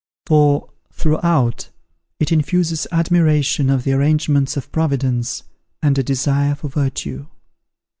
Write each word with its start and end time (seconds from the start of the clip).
For, 0.25 0.67
throughout, 0.91 1.69
it 2.19 2.31
infuses 2.31 2.87
admiration 2.91 3.69
of 3.69 3.83
the 3.83 3.91
arrangements 3.93 4.57
of 4.57 4.71
Providence, 4.71 5.43
and 5.83 5.95
a 5.95 6.01
desire 6.01 6.55
for 6.55 6.69
virtue. 6.69 7.27